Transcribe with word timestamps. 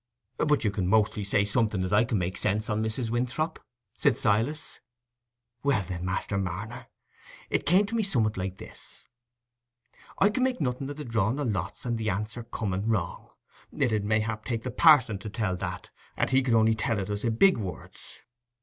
"But 0.39 0.63
you 0.63 0.71
can 0.71 0.87
mostly 0.87 1.23
say 1.23 1.45
something 1.45 1.83
as 1.83 1.93
I 1.93 2.05
can 2.05 2.17
make 2.17 2.35
sense 2.35 2.71
on, 2.71 2.81
Mrs. 2.81 3.11
Winthrop," 3.11 3.59
said 3.93 4.17
Silas. 4.17 4.79
"Well, 5.61 5.83
then, 5.87 6.03
Master 6.03 6.39
Marner, 6.39 6.87
it 7.51 7.67
come 7.67 7.85
to 7.85 7.93
me 7.93 8.01
summat 8.01 8.35
like 8.35 8.57
this: 8.57 9.03
I 10.17 10.29
can 10.31 10.41
make 10.41 10.59
nothing 10.59 10.89
o' 10.89 10.93
the 10.93 11.05
drawing 11.05 11.39
o' 11.39 11.43
lots 11.43 11.85
and 11.85 11.99
the 11.99 12.09
answer 12.09 12.41
coming 12.41 12.89
wrong; 12.89 13.29
it 13.71 13.93
'ud 13.93 14.03
mayhap 14.03 14.43
take 14.43 14.63
the 14.63 14.71
parson 14.71 15.19
to 15.19 15.29
tell 15.29 15.55
that, 15.57 15.91
and 16.17 16.31
he 16.31 16.41
could 16.41 16.55
only 16.55 16.73
tell 16.73 16.99
us 16.99 17.23
i' 17.23 17.29
big 17.29 17.59
words. 17.59 18.21